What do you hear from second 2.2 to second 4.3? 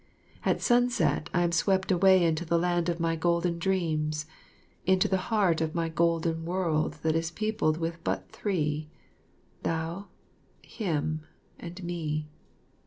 into the land of my golden dreams,